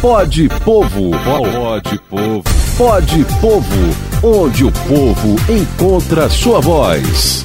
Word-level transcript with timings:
Pode 0.00 0.48
Povo. 0.64 1.10
Pode 1.24 2.00
Povo. 2.08 2.44
Pode 2.78 3.24
Povo, 3.40 3.96
onde 4.22 4.64
o 4.64 4.70
povo 4.70 5.36
encontra 5.52 6.28
sua 6.28 6.60
voz. 6.60 7.44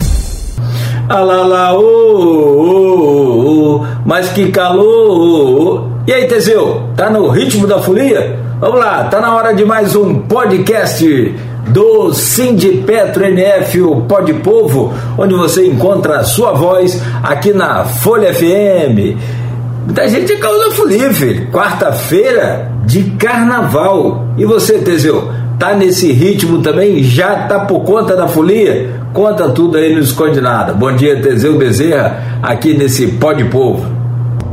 Alá, 1.09 1.47
lá, 1.47 1.73
ô, 1.73 1.81
ô, 1.81 3.75
ô, 3.79 3.85
mas 4.05 4.29
que 4.29 4.51
calor! 4.51 5.89
E 6.05 6.13
aí, 6.13 6.27
Teseu, 6.27 6.83
tá 6.95 7.09
no 7.09 7.27
ritmo 7.29 7.65
da 7.65 7.79
folia? 7.81 8.39
Vamos 8.59 8.79
lá, 8.79 9.05
tá 9.05 9.19
na 9.19 9.35
hora 9.35 9.53
de 9.53 9.65
mais 9.65 9.95
um 9.95 10.19
podcast 10.19 11.35
do 11.69 12.13
Sindipetro 12.13 13.25
NF, 13.25 13.81
o 13.81 14.01
Pod 14.01 14.31
Povo, 14.35 14.93
onde 15.17 15.33
você 15.33 15.65
encontra 15.65 16.19
a 16.19 16.23
sua 16.23 16.53
voz 16.53 17.01
aqui 17.23 17.51
na 17.51 17.83
Folha 17.83 18.31
FM. 18.31 19.42
Muita 19.85 20.07
gente 20.07 20.37
causa 20.37 20.71
folia, 20.71 21.13
filho. 21.13 21.51
Quarta-feira 21.51 22.71
de 22.85 23.03
carnaval. 23.11 24.23
E 24.37 24.45
você, 24.45 24.79
Teseu, 24.79 25.27
tá 25.59 25.73
nesse 25.73 26.09
ritmo 26.13 26.61
também? 26.61 27.03
Já 27.03 27.47
tá 27.47 27.65
por 27.65 27.83
conta 27.83 28.15
da 28.15 28.25
folia? 28.25 28.91
Conta 29.13 29.49
tudo 29.49 29.77
aí 29.77 29.93
no 29.93 29.99
Esconde 29.99 30.39
Nada. 30.39 30.73
Bom 30.73 30.95
dia, 30.95 31.21
Teseu 31.21 31.57
Bezerra, 31.57 32.39
aqui 32.41 32.77
nesse 32.77 33.07
Pod 33.07 33.43
Povo. 33.49 33.85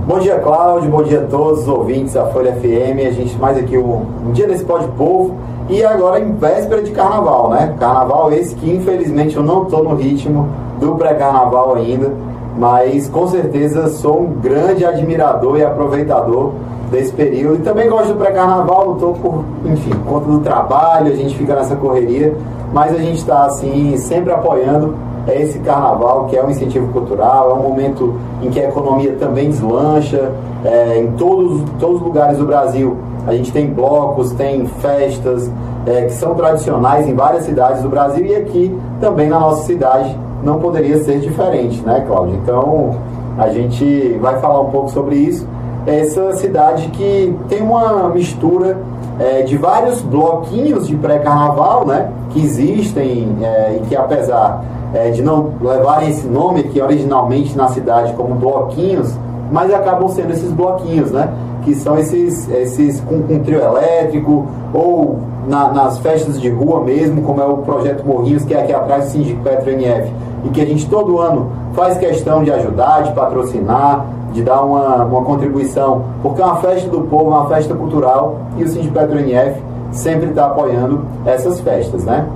Bom 0.05 0.19
dia, 0.19 0.35
Cláudio. 0.41 0.91
Bom 0.91 1.05
dia 1.05 1.21
a 1.21 1.27
todos 1.27 1.61
os 1.61 1.69
ouvintes 1.69 2.15
da 2.15 2.27
Folha 2.27 2.53
FM. 2.55 3.07
A 3.07 3.13
gente 3.13 3.39
mais 3.39 3.57
aqui 3.57 3.79
um, 3.79 4.05
um 4.27 4.33
dia 4.33 4.49
nesse 4.49 4.65
Pod 4.65 4.85
Povo. 4.99 5.39
E 5.69 5.85
agora 5.85 6.19
em 6.19 6.35
véspera 6.35 6.83
de 6.83 6.91
carnaval, 6.91 7.51
né? 7.51 7.73
Carnaval 7.79 8.33
esse 8.33 8.57
que 8.57 8.69
infelizmente 8.69 9.37
eu 9.37 9.45
não 9.45 9.67
tô 9.67 9.85
no 9.85 9.95
ritmo 9.95 10.49
do 10.81 10.97
pré-carnaval 10.97 11.77
ainda 11.77 12.11
mas 12.57 13.09
com 13.09 13.27
certeza 13.29 13.89
sou 13.89 14.23
um 14.23 14.33
grande 14.41 14.85
admirador 14.85 15.59
e 15.59 15.65
aproveitador 15.65 16.53
desse 16.91 17.13
período. 17.13 17.57
E 17.57 17.63
também 17.63 17.89
gosto 17.89 18.09
do 18.09 18.19
pré-carnaval, 18.19 18.87
não 18.87 18.95
estou 18.95 19.15
por, 19.15 19.45
enfim, 19.65 19.93
conta 20.07 20.27
do 20.27 20.41
trabalho, 20.41 21.13
a 21.13 21.17
gente 21.17 21.37
fica 21.37 21.55
nessa 21.55 21.77
correria, 21.77 22.37
mas 22.73 22.95
a 22.95 22.99
gente 22.99 23.19
está 23.19 23.47
assim, 23.47 23.97
sempre 23.97 24.33
apoiando 24.33 24.95
esse 25.29 25.59
carnaval, 25.61 26.27
que 26.27 26.37
é 26.37 26.45
um 26.45 26.51
incentivo 26.51 26.93
cultural, 26.93 27.51
é 27.51 27.55
um 27.55 27.63
momento 27.63 28.15
em 28.43 28.51
que 28.51 28.59
a 28.61 28.69
economia 28.69 29.15
também 29.19 29.51
deslancha, 29.51 30.33
é, 30.65 30.99
em 30.99 31.13
todos, 31.13 31.63
todos 31.79 31.97
os 31.97 32.03
lugares 32.03 32.39
do 32.39 32.45
Brasil. 32.45 32.97
A 33.27 33.35
gente 33.35 33.53
tem 33.53 33.67
blocos, 33.67 34.33
tem 34.33 34.67
festas 34.81 35.51
é, 35.87 36.07
que 36.07 36.13
são 36.13 36.35
tradicionais 36.35 37.07
em 37.07 37.15
várias 37.15 37.45
cidades 37.45 37.83
do 37.83 37.89
Brasil 37.89 38.25
e 38.25 38.35
aqui 38.35 38.79
também 39.01 39.29
na 39.29 39.39
nossa 39.39 39.65
cidade 39.65 40.19
não 40.43 40.59
poderia 40.59 41.03
ser 41.03 41.21
diferente, 41.21 41.81
né, 41.83 42.05
Cláudio? 42.07 42.37
Então, 42.43 42.97
a 43.39 43.49
gente 43.49 44.19
vai 44.21 44.39
falar 44.41 44.61
um 44.61 44.71
pouco 44.71 44.91
sobre 44.91 45.17
isso. 45.17 45.47
Essa 45.87 46.33
cidade 46.33 46.89
que 46.89 47.35
tem 47.49 47.63
uma 47.63 48.09
mistura 48.09 48.79
é, 49.19 49.43
de 49.43 49.57
vários 49.57 50.01
bloquinhos 50.03 50.87
de 50.87 50.97
pré-carnaval, 50.97 51.87
né, 51.87 52.11
que 52.31 52.41
existem 52.41 53.37
é, 53.43 53.77
e 53.77 53.87
que 53.87 53.97
apesar 53.97 54.63
é, 54.93 55.11
de 55.11 55.23
não 55.23 55.53
levarem 55.61 56.11
esse 56.11 56.27
nome 56.27 56.61
aqui 56.61 56.81
originalmente 56.81 57.57
na 57.57 57.69
cidade 57.69 58.13
como 58.15 58.35
bloquinhos, 58.35 59.15
mas 59.51 59.73
acabam 59.73 60.09
sendo 60.09 60.33
esses 60.33 60.51
bloquinhos, 60.53 61.11
né, 61.11 61.33
que 61.65 61.75
são 61.75 61.99
esses, 61.99 62.49
esses 62.51 63.01
com, 63.01 63.23
com 63.23 63.39
trio 63.41 63.61
elétrico 63.61 64.47
ou 64.73 65.19
na, 65.47 65.73
nas 65.73 65.99
festas 65.99 66.41
de 66.41 66.49
rua 66.49 66.83
mesmo, 66.83 67.23
como 67.23 67.41
é 67.41 67.45
o 67.45 67.59
projeto 67.59 68.05
Morrinhos, 68.07 68.45
que 68.45 68.55
é 68.55 68.63
aqui 68.63 68.73
atrás 68.73 69.05
do 69.05 69.11
Sindicato 69.11 69.43
Petro 69.43 69.71
NF, 69.71 70.13
e 70.45 70.49
que 70.49 70.61
a 70.61 70.67
gente 70.67 70.89
todo 70.89 71.19
ano 71.19 71.51
faz 71.73 71.99
questão 71.99 72.43
de 72.43 72.51
ajudar, 72.51 73.03
de 73.03 73.13
patrocinar, 73.13 74.07
de 74.33 74.43
dar 74.43 74.63
uma, 74.63 75.05
uma 75.05 75.23
contribuição, 75.23 76.05
porque 76.23 76.41
é 76.41 76.45
uma 76.45 76.57
festa 76.57 76.89
do 76.89 77.03
povo, 77.03 77.31
uma 77.31 77.49
festa 77.49 77.75
cultural, 77.75 78.39
e 78.57 78.65
o 78.65 78.69
Sindicato 78.69 79.09
Petro 79.09 79.21
NF 79.21 79.61
sempre 79.93 80.31
está 80.31 80.47
apoiando 80.47 81.05
essas 81.27 81.61
festas, 81.61 82.05
né? 82.05 82.27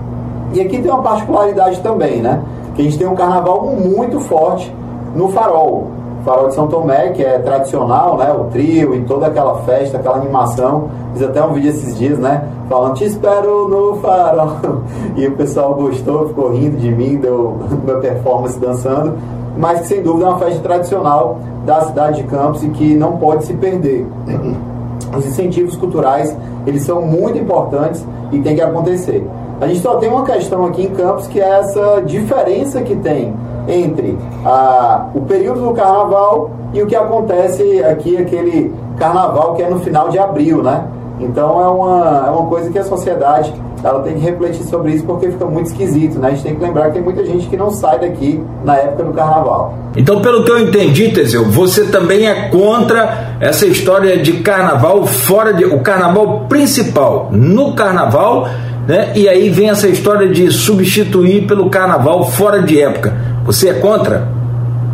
E 0.53 0.61
aqui 0.61 0.81
tem 0.81 0.91
uma 0.91 1.03
particularidade 1.03 1.81
também, 1.81 2.21
né? 2.21 2.43
Que 2.75 2.83
a 2.83 2.85
gente 2.85 2.99
tem 2.99 3.07
um 3.07 3.15
carnaval 3.15 3.67
muito 3.67 4.21
forte 4.21 4.75
no 5.15 5.29
farol. 5.29 5.89
Farol 6.25 6.49
de 6.49 6.55
São 6.55 6.67
Tomé, 6.67 7.11
que 7.11 7.23
é 7.23 7.39
tradicional, 7.39 8.17
né? 8.17 8.33
O 8.33 8.45
trio 8.45 8.95
e 8.95 9.03
toda 9.03 9.27
aquela 9.27 9.59
festa, 9.63 9.99
aquela 9.99 10.17
animação. 10.17 10.89
Fiz 11.13 11.23
até 11.23 11.45
um 11.45 11.53
vídeo 11.53 11.71
esses 11.71 11.97
dias, 11.99 12.19
né? 12.19 12.49
Falando, 12.69 12.95
te 12.95 13.05
espero 13.05 13.69
no 13.69 14.01
farol. 14.01 14.83
E 15.17 15.27
o 15.27 15.33
pessoal 15.33 15.75
gostou, 15.75 16.29
ficou 16.29 16.53
rindo 16.53 16.79
de 16.79 16.91
mim, 16.91 17.17
deu 17.17 17.59
minha 17.85 17.99
performance 17.99 18.59
dançando. 18.59 19.19
Mas 19.57 19.83
que 19.83 19.89
sem 19.89 20.03
dúvida 20.03 20.27
é 20.27 20.29
uma 20.31 20.39
festa 20.39 20.61
tradicional 20.61 21.39
da 21.65 21.83
cidade 21.83 22.23
de 22.23 22.29
Campos 22.29 22.65
e 22.65 22.71
que 22.71 22.97
não 22.97 23.19
pode 23.19 23.45
se 23.45 23.55
perder. 23.55 24.07
Os 25.17 25.27
incentivos 25.27 25.77
culturais, 25.77 26.37
eles 26.67 26.83
são 26.83 27.03
muito 27.03 27.39
importantes 27.39 28.05
e 28.33 28.41
tem 28.41 28.57
que 28.57 28.63
acontecer. 28.63 29.25
A 29.61 29.67
gente 29.69 29.81
só 29.81 29.97
tem 29.97 30.09
uma 30.09 30.25
questão 30.25 30.65
aqui 30.65 30.87
em 30.87 30.91
Campos 30.91 31.27
que 31.29 31.41
é 31.41 31.49
essa 31.61 32.03
diferença 32.05 32.81
que 32.83 32.97
tem 32.97 33.33
entre 33.69 34.19
a, 34.45 35.07
o 35.15 35.23
período 35.23 35.61
do 35.61 35.73
carnaval 35.73 36.51
e 36.73 36.83
o 36.83 36.87
que 36.87 36.97
acontece 36.97 37.83
aqui, 37.85 38.17
aquele 38.17 38.73
carnaval 38.99 39.55
que 39.55 39.63
é 39.63 39.71
no 39.71 39.79
final 39.81 40.09
de 40.09 40.19
abril, 40.19 40.63
né? 40.63 40.85
Então 41.21 41.61
é 41.61 41.69
uma, 41.69 42.27
é 42.27 42.31
uma 42.31 42.47
coisa 42.49 42.71
que 42.71 42.79
a 42.79 42.85
sociedade 42.85 43.53
ela 43.85 44.01
tem 44.01 44.15
que 44.15 44.21
refletir 44.21 44.65
sobre 44.65 44.93
isso 44.93 45.05
porque 45.05 45.31
fica 45.31 45.45
muito 45.45 45.67
esquisito, 45.67 46.19
né? 46.19 46.29
A 46.29 46.31
gente 46.31 46.43
tem 46.43 46.57
que 46.57 46.63
lembrar 46.63 46.87
que 46.87 46.93
tem 46.93 47.03
muita 47.03 47.25
gente 47.25 47.47
que 47.47 47.57
não 47.57 47.71
sai 47.71 47.99
daqui 47.99 48.43
na 48.65 48.77
época 48.77 49.05
do 49.05 49.13
carnaval. 49.13 49.75
Então, 49.95 50.23
pelo 50.23 50.43
que 50.43 50.51
eu 50.51 50.59
entendi, 50.59 51.11
Teseu, 51.11 51.45
você 51.45 51.85
também 51.85 52.27
é 52.27 52.49
contra 52.49 53.37
essa 53.41 53.67
história 53.67 54.17
de 54.17 54.35
carnaval 54.41 55.05
fora 55.07 55.53
de. 55.53 55.67
o 55.67 55.81
carnaval 55.81 56.47
principal 56.49 57.29
no 57.31 57.75
carnaval, 57.75 58.49
né? 58.89 59.13
E 59.15 59.29
aí 59.29 59.51
vem 59.51 59.69
essa 59.69 59.87
história 59.87 60.29
de 60.29 60.51
substituir 60.51 61.47
pelo 61.47 61.69
carnaval 61.69 62.25
fora 62.25 62.63
de 62.63 62.81
época. 62.81 63.34
Você 63.45 63.69
é 63.69 63.75
contra? 63.75 64.27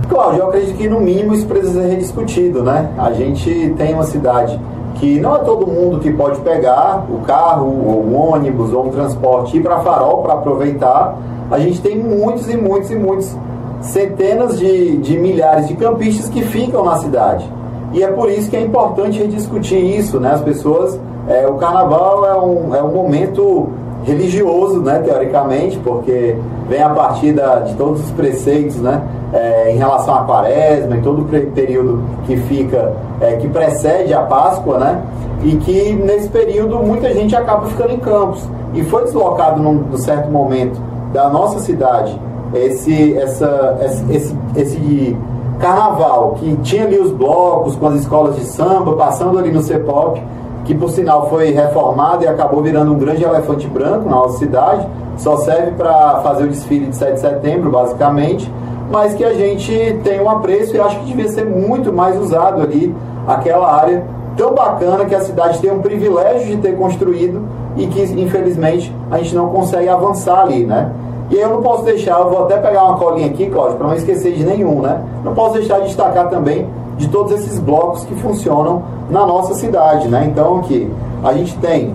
Cláudio, 0.09 0.41
eu 0.41 0.49
acredito 0.49 0.77
que 0.77 0.89
no 0.89 0.99
mínimo 0.99 1.35
isso 1.35 1.47
precisa 1.47 1.83
ser 1.83 1.87
rediscutido, 1.87 2.65
né? 2.65 2.91
A 2.99 3.13
gente 3.13 3.73
tem 3.79 3.95
uma 3.95 4.03
cidade 4.03 4.61
que 4.97 5.21
não 5.21 5.37
é 5.37 5.39
todo 5.39 5.69
mundo 5.69 6.01
que 6.01 6.13
pode 6.13 6.41
pegar 6.41 7.07
o 7.09 7.19
carro, 7.21 7.67
ou 7.67 8.05
um 8.05 8.17
ônibus, 8.17 8.73
ou 8.73 8.87
um 8.87 8.91
transporte 8.91 9.57
ir 9.57 9.63
para 9.63 9.79
Farol 9.79 10.23
para 10.23 10.35
aproveitar. 10.35 11.17
A 11.49 11.61
gente 11.61 11.81
tem 11.81 11.97
muitos 11.97 12.49
e 12.49 12.57
muitos 12.57 12.91
e 12.91 12.97
muitos, 12.97 13.37
centenas 13.83 14.59
de, 14.59 14.97
de 14.97 15.17
milhares 15.17 15.69
de 15.69 15.75
campistas 15.75 16.29
que 16.29 16.43
ficam 16.43 16.85
na 16.85 16.97
cidade. 16.99 17.49
E 17.93 18.03
é 18.03 18.09
por 18.09 18.29
isso 18.29 18.51
que 18.51 18.57
é 18.57 18.63
importante 18.63 19.17
rediscutir 19.17 19.79
isso, 19.79 20.19
né? 20.19 20.33
As 20.33 20.41
pessoas, 20.41 20.99
é, 21.29 21.47
o 21.47 21.55
carnaval 21.55 22.27
é 22.27 22.37
um, 22.37 22.75
é 22.75 22.83
um 22.83 22.93
momento 22.93 23.69
religioso, 24.05 24.81
né, 24.81 25.01
teoricamente, 25.05 25.79
porque 25.79 26.37
vem 26.69 26.83
a 26.83 26.91
partir 26.91 27.33
da, 27.33 27.61
de 27.61 27.75
todos 27.75 28.01
os 28.01 28.11
preceitos, 28.13 28.77
né, 28.77 29.03
é, 29.33 29.73
em 29.73 29.77
relação 29.77 30.15
à 30.15 30.25
quaresma, 30.25 30.97
em 30.97 31.03
todo 31.03 31.23
o 31.23 31.25
período 31.25 32.03
que 32.27 32.37
fica, 32.37 32.93
é, 33.21 33.37
que 33.37 33.49
precede 33.49 34.13
a 34.15 34.23
Páscoa, 34.23 34.79
né, 34.79 35.03
e 35.43 35.57
que 35.57 35.93
nesse 35.95 36.29
período 36.29 36.79
muita 36.79 37.13
gente 37.13 37.35
acaba 37.35 37.67
ficando 37.67 37.93
em 37.93 37.99
campos. 37.99 38.49
E 38.73 38.83
foi 38.85 39.05
deslocado 39.05 39.61
num, 39.61 39.75
num 39.75 39.99
certo 39.99 40.31
momento 40.31 40.81
da 41.13 41.29
nossa 41.29 41.59
cidade 41.59 42.19
esse, 42.55 43.17
essa, 43.17 43.79
esse, 43.83 44.13
esse, 44.13 44.37
esse 44.57 45.17
carnaval, 45.59 46.37
que 46.39 46.57
tinha 46.59 46.85
ali 46.85 46.99
os 46.99 47.13
blocos 47.13 47.77
com 47.77 47.89
as 47.89 48.01
escolas 48.01 48.37
de 48.37 48.45
samba, 48.45 48.95
passando 48.97 49.39
ali 49.39 49.53
no 49.53 49.63
CEPOP, 49.63 50.23
que 50.65 50.75
por 50.75 50.91
sinal 50.91 51.29
foi 51.29 51.51
reformado 51.51 52.25
e 52.25 52.29
acabou 52.29 52.63
virando 52.63 52.93
um 52.93 52.99
grande 52.99 53.25
elefante 53.25 53.67
branco 53.67 54.09
na 54.09 54.17
nossa 54.17 54.39
cidade, 54.39 54.87
só 55.17 55.37
serve 55.39 55.73
para 55.73 56.21
fazer 56.23 56.45
o 56.45 56.49
desfile 56.49 56.87
de 56.87 56.97
7 56.97 57.15
de 57.15 57.21
setembro, 57.21 57.71
basicamente, 57.71 58.51
mas 58.91 59.15
que 59.15 59.25
a 59.25 59.35
gente 59.35 60.01
tem 60.03 60.21
um 60.21 60.29
apreço 60.29 60.77
e 60.77 60.81
acho 60.81 60.99
que 61.01 61.07
devia 61.07 61.29
ser 61.29 61.45
muito 61.45 61.93
mais 61.93 62.19
usado 62.21 62.61
ali, 62.61 62.95
aquela 63.27 63.73
área 63.73 64.05
tão 64.37 64.55
bacana 64.55 65.05
que 65.05 65.15
a 65.15 65.21
cidade 65.21 65.59
tem 65.59 65.71
um 65.71 65.81
privilégio 65.81 66.57
de 66.57 66.57
ter 66.63 66.77
construído 66.77 67.43
e 67.77 67.87
que 67.87 68.03
infelizmente 68.03 68.95
a 69.11 69.19
gente 69.19 69.35
não 69.35 69.49
consegue 69.51 69.89
avançar 69.89 70.41
ali, 70.41 70.65
né? 70.65 70.91
E 71.31 71.37
eu 71.37 71.49
não 71.49 71.63
posso 71.63 71.85
deixar, 71.85 72.19
eu 72.19 72.29
vou 72.29 72.45
até 72.45 72.57
pegar 72.57 72.85
uma 72.85 72.97
colinha 72.97 73.29
aqui, 73.29 73.49
Cláudio, 73.49 73.77
para 73.77 73.87
não 73.87 73.95
esquecer 73.95 74.33
de 74.33 74.45
nenhum, 74.45 74.81
né? 74.81 75.01
Não 75.23 75.33
posso 75.33 75.55
deixar 75.55 75.79
de 75.81 75.87
destacar 75.87 76.29
também 76.29 76.67
de 77.01 77.09
todos 77.09 77.33
esses 77.33 77.59
blocos 77.59 78.05
que 78.05 78.15
funcionam 78.17 78.83
na 79.09 79.27
nossa 79.27 79.55
cidade, 79.55 80.07
né? 80.07 80.29
Então 80.31 80.59
aqui 80.59 80.91
a 81.25 81.33
gente 81.33 81.57
tem 81.57 81.95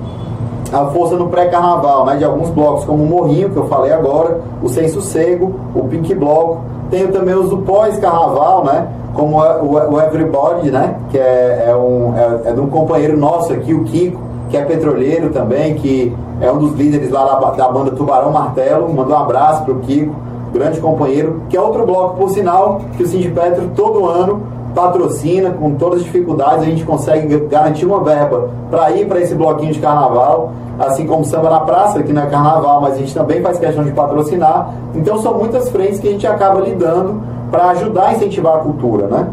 a 0.73 0.85
força 0.87 1.15
no 1.15 1.27
pré-carnaval, 1.27 2.07
né? 2.07 2.15
De 2.15 2.25
alguns 2.25 2.49
blocos 2.49 2.85
como 2.85 3.03
o 3.03 3.05
Morrinho, 3.05 3.51
que 3.51 3.55
eu 3.55 3.67
falei 3.67 3.93
agora, 3.93 4.41
o 4.63 4.67
Sem 4.67 4.87
Sossego, 4.89 5.53
o 5.75 5.83
Pink 5.83 6.13
Bloco, 6.15 6.61
tenho 6.89 7.11
também 7.11 7.35
os 7.35 7.49
do 7.49 7.59
pós-carnaval, 7.59 8.65
né? 8.65 8.87
Como 9.13 9.37
o, 9.37 10.01
Everybody, 10.01 10.71
né? 10.71 10.95
Que 11.11 11.19
é, 11.19 11.67
é 11.69 11.75
um, 11.75 12.13
é, 12.17 12.49
é 12.49 12.53
de 12.53 12.59
um 12.59 12.67
companheiro 12.67 13.15
nosso 13.15 13.53
aqui, 13.53 13.75
o 13.75 13.83
Kiko, 13.83 14.19
que 14.49 14.57
é 14.57 14.65
petroleiro 14.65 15.29
também, 15.29 15.75
que 15.75 16.15
é 16.41 16.51
um 16.51 16.57
dos 16.57 16.73
líderes 16.73 17.11
lá 17.11 17.25
da, 17.25 17.51
da 17.51 17.69
banda 17.69 17.91
Tubarão 17.91 18.31
Martelo. 18.31 18.91
Manda 18.91 19.13
um 19.13 19.19
abraço 19.19 19.63
pro 19.63 19.75
Kiko, 19.75 20.15
grande 20.51 20.81
companheiro, 20.81 21.43
que 21.47 21.55
é 21.55 21.61
outro 21.61 21.85
bloco, 21.85 22.17
por 22.17 22.29
sinal, 22.31 22.81
que 22.97 23.03
o 23.03 23.07
Cindy 23.07 23.29
Petro 23.29 23.69
todo 23.75 24.07
ano 24.07 24.55
patrocina, 24.75 25.51
com 25.51 25.73
todas 25.75 25.99
as 25.99 26.05
dificuldades, 26.05 26.63
a 26.63 26.65
gente 26.65 26.83
consegue 26.83 27.37
garantir 27.47 27.85
uma 27.85 28.03
verba 28.03 28.49
para 28.69 28.91
ir 28.91 29.07
para 29.07 29.21
esse 29.21 29.33
bloquinho 29.33 29.71
de 29.71 29.79
carnaval, 29.79 30.51
assim 30.77 31.07
como 31.07 31.23
samba 31.23 31.49
na 31.49 31.61
praça, 31.61 32.03
que 32.03 32.11
não 32.11 32.23
é 32.23 32.25
carnaval, 32.27 32.81
mas 32.81 32.95
a 32.95 32.97
gente 32.97 33.13
também 33.13 33.41
faz 33.41 33.57
questão 33.57 33.83
de 33.83 33.91
patrocinar. 33.91 34.73
Então 34.93 35.19
são 35.21 35.33
muitas 35.35 35.69
frentes 35.69 35.99
que 35.99 36.09
a 36.09 36.11
gente 36.11 36.27
acaba 36.27 36.59
lidando 36.59 37.21
para 37.49 37.69
ajudar 37.69 38.09
a 38.09 38.13
incentivar 38.13 38.57
a 38.57 38.59
cultura, 38.59 39.07
né? 39.07 39.27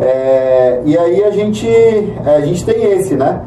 É, 0.00 0.82
e 0.84 0.98
aí 0.98 1.24
a 1.24 1.30
gente, 1.30 1.66
a 2.24 2.40
gente 2.42 2.64
tem 2.64 2.84
esse, 2.92 3.14
né? 3.14 3.40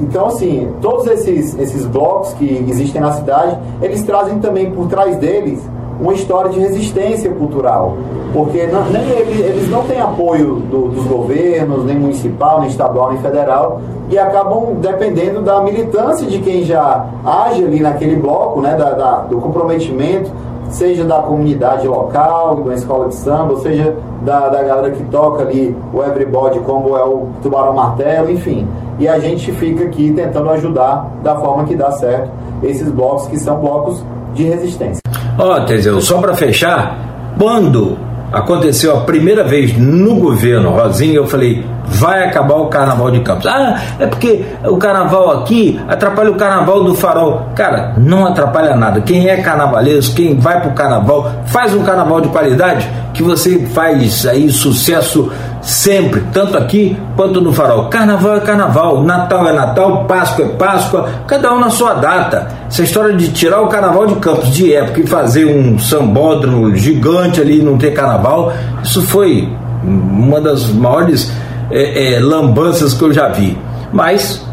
Então, 0.00 0.26
assim, 0.26 0.72
todos 0.80 1.06
esses, 1.06 1.56
esses 1.58 1.86
blocos 1.86 2.32
que 2.34 2.66
existem 2.68 3.00
na 3.00 3.12
cidade, 3.12 3.58
eles 3.80 4.02
trazem 4.02 4.38
também 4.38 4.70
por 4.70 4.88
trás 4.88 5.16
deles 5.16 5.60
uma 6.00 6.12
história 6.14 6.50
de 6.50 6.58
resistência 6.58 7.30
cultural. 7.30 7.96
Porque 8.32 8.66
não, 8.66 8.84
nem, 8.86 9.02
eles 9.02 9.68
não 9.70 9.82
têm 9.84 10.00
apoio 10.00 10.56
do, 10.70 10.88
dos 10.88 11.04
governos, 11.06 11.84
nem 11.84 11.98
municipal, 11.98 12.60
nem 12.60 12.70
estadual, 12.70 13.12
nem 13.12 13.20
federal, 13.20 13.80
e 14.08 14.18
acabam 14.18 14.74
dependendo 14.80 15.42
da 15.42 15.60
militância 15.60 16.26
de 16.26 16.38
quem 16.38 16.64
já 16.64 17.06
age 17.24 17.64
ali 17.64 17.80
naquele 17.80 18.16
bloco, 18.16 18.60
né, 18.60 18.74
da, 18.74 18.92
da 18.92 19.16
do 19.22 19.38
comprometimento, 19.38 20.30
seja 20.70 21.04
da 21.04 21.18
comunidade 21.20 21.86
local, 21.86 22.56
da 22.56 22.74
escola 22.74 23.08
de 23.08 23.14
samba, 23.14 23.52
ou 23.52 23.58
seja 23.58 23.94
da, 24.22 24.48
da 24.48 24.62
galera 24.62 24.90
que 24.90 25.04
toca 25.04 25.42
ali 25.42 25.76
o 25.92 26.02
Everybody, 26.02 26.60
como 26.60 26.96
é 26.96 27.04
o 27.04 27.28
Tubarão 27.42 27.74
Martelo, 27.74 28.30
enfim. 28.30 28.66
E 28.98 29.06
a 29.06 29.18
gente 29.18 29.52
fica 29.52 29.84
aqui 29.84 30.12
tentando 30.12 30.50
ajudar 30.50 31.10
da 31.22 31.36
forma 31.36 31.64
que 31.64 31.74
dá 31.74 31.90
certo 31.92 32.30
esses 32.62 32.88
blocos 32.90 33.26
que 33.26 33.38
são 33.38 33.58
blocos 33.58 34.02
de 34.34 34.44
resistência. 34.44 35.00
Ó, 35.38 35.56
oh, 35.56 35.64
Teseu, 35.66 36.00
só 36.00 36.20
para 36.20 36.34
fechar, 36.34 37.34
quando 37.38 37.96
aconteceu 38.32 38.96
a 38.96 39.00
primeira 39.00 39.44
vez 39.44 39.76
no 39.76 40.16
governo 40.16 40.70
Rosinha, 40.70 41.14
eu 41.14 41.26
falei, 41.26 41.64
vai 41.84 42.24
acabar 42.24 42.56
o 42.56 42.66
carnaval 42.66 43.10
de 43.10 43.20
Campos. 43.20 43.46
Ah, 43.46 43.80
é 43.98 44.06
porque 44.06 44.44
o 44.64 44.76
carnaval 44.76 45.42
aqui 45.42 45.80
atrapalha 45.86 46.30
o 46.30 46.34
carnaval 46.34 46.84
do 46.84 46.94
farol. 46.94 47.48
Cara, 47.54 47.94
não 47.96 48.26
atrapalha 48.26 48.74
nada. 48.74 49.00
Quem 49.00 49.28
é 49.28 49.36
carnavaleiro, 49.36 50.00
quem 50.14 50.38
vai 50.38 50.60
pro 50.60 50.72
carnaval, 50.72 51.30
faz 51.46 51.74
um 51.74 51.82
carnaval 51.82 52.20
de 52.20 52.28
qualidade 52.28 52.88
que 53.12 53.22
você 53.22 53.66
faz 53.66 54.26
aí 54.26 54.50
sucesso 54.50 55.30
sempre, 55.62 56.22
tanto 56.32 56.56
aqui 56.56 56.96
quanto 57.16 57.40
no 57.40 57.52
farol. 57.52 57.86
Carnaval 57.88 58.36
é 58.36 58.40
carnaval, 58.40 59.02
Natal 59.02 59.48
é 59.48 59.52
Natal, 59.52 60.04
Páscoa 60.04 60.44
é 60.44 60.48
Páscoa, 60.48 61.08
cada 61.26 61.54
um 61.54 61.60
na 61.60 61.70
sua 61.70 61.94
data. 61.94 62.48
Essa 62.68 62.82
história 62.82 63.16
de 63.16 63.30
tirar 63.32 63.62
o 63.62 63.68
carnaval 63.68 64.06
de 64.06 64.16
Campos 64.16 64.50
de 64.50 64.74
época 64.74 65.00
e 65.00 65.06
fazer 65.06 65.44
um 65.46 65.78
sambódromo 65.78 66.74
gigante 66.74 67.40
ali 67.40 67.60
e 67.60 67.62
não 67.62 67.78
ter 67.78 67.92
carnaval, 67.92 68.52
isso 68.82 69.02
foi 69.02 69.48
uma 69.84 70.40
das 70.40 70.68
maiores 70.68 71.32
é, 71.70 72.14
é, 72.14 72.20
lambanças 72.20 72.92
que 72.92 73.02
eu 73.02 73.12
já 73.12 73.28
vi. 73.28 73.56
Mas 73.92 74.44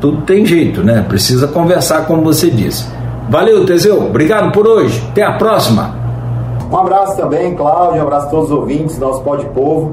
tudo 0.00 0.22
tem 0.22 0.44
jeito, 0.44 0.82
né? 0.82 1.04
Precisa 1.08 1.46
conversar, 1.46 2.06
como 2.06 2.22
você 2.22 2.50
disse. 2.50 2.86
Valeu, 3.28 3.64
Teseu. 3.64 4.06
Obrigado 4.06 4.50
por 4.52 4.66
hoje. 4.66 5.02
Até 5.10 5.22
a 5.22 5.32
próxima. 5.32 5.94
Um 6.70 6.76
abraço 6.76 7.16
também, 7.16 7.54
Cláudio. 7.54 8.00
Um 8.00 8.02
abraço 8.02 8.26
a 8.26 8.30
todos 8.30 8.50
os 8.50 8.56
ouvintes, 8.56 8.98
nosso 8.98 9.20
Pode 9.22 9.44
Povo. 9.46 9.92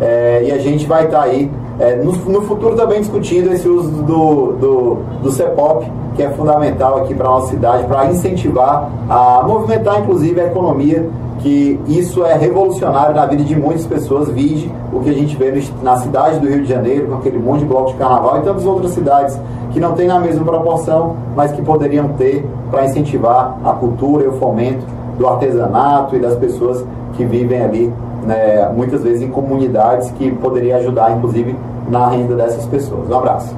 É, 0.00 0.44
e 0.44 0.52
a 0.52 0.58
gente 0.58 0.86
vai 0.86 1.04
estar 1.04 1.18
tá 1.18 1.24
aí 1.24 1.50
é, 1.78 1.96
no, 1.96 2.12
no, 2.12 2.42
futuro 2.42 2.74
também 2.74 3.00
discutindo 3.00 3.52
esse 3.52 3.68
uso 3.68 3.90
do, 4.02 4.52
do, 4.52 4.94
do 5.22 5.32
CEPOP, 5.32 5.90
que 6.14 6.22
é 6.22 6.30
fundamental 6.30 6.98
aqui 6.98 7.14
para 7.14 7.26
a 7.26 7.30
nossa 7.30 7.48
cidade, 7.48 7.84
para 7.84 8.06
incentivar 8.06 8.90
a 9.08 9.42
movimentar, 9.46 10.00
inclusive, 10.00 10.40
a 10.40 10.46
economia 10.46 11.08
que 11.38 11.80
isso 11.86 12.24
é 12.24 12.34
revolucionário 12.36 13.14
na 13.14 13.26
vida 13.26 13.42
de 13.42 13.56
muitas 13.56 13.86
pessoas. 13.86 14.28
Vide 14.28 14.70
o 14.92 15.00
que 15.00 15.10
a 15.10 15.12
gente 15.14 15.36
vê 15.36 15.52
na 15.82 15.96
cidade 15.96 16.38
do 16.38 16.46
Rio 16.46 16.62
de 16.62 16.68
Janeiro, 16.68 17.06
com 17.06 17.14
aquele 17.14 17.38
monte 17.38 17.60
de 17.60 17.66
bloco 17.66 17.92
de 17.92 17.94
carnaval 17.94 18.38
e 18.38 18.42
tantas 18.42 18.66
outras 18.66 18.92
cidades 18.92 19.38
que 19.72 19.80
não 19.80 19.92
têm 19.92 20.06
na 20.06 20.18
mesma 20.18 20.44
proporção, 20.44 21.16
mas 21.34 21.52
que 21.52 21.62
poderiam 21.62 22.08
ter 22.10 22.46
para 22.70 22.84
incentivar 22.84 23.56
a 23.64 23.72
cultura 23.72 24.24
e 24.24 24.28
o 24.28 24.32
fomento 24.32 24.84
do 25.16 25.26
artesanato 25.26 26.16
e 26.16 26.18
das 26.18 26.36
pessoas 26.36 26.84
que 27.14 27.24
vivem 27.24 27.62
ali, 27.62 27.92
né, 28.26 28.68
muitas 28.74 29.02
vezes 29.02 29.22
em 29.22 29.30
comunidades 29.30 30.10
que 30.12 30.30
poderia 30.32 30.76
ajudar, 30.76 31.16
inclusive, 31.16 31.56
na 31.88 32.08
renda 32.08 32.34
dessas 32.36 32.66
pessoas. 32.66 33.08
Um 33.08 33.18
abraço. 33.18 33.56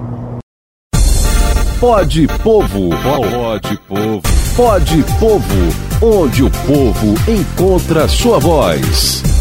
Pode 1.80 2.28
Povo, 2.44 2.90
pode 3.02 3.76
Povo, 3.88 4.22
pode 4.56 5.04
Povo, 5.18 6.20
onde 6.20 6.44
o 6.44 6.50
povo 6.50 7.14
encontra 7.28 8.06
sua 8.06 8.38
voz. 8.38 9.31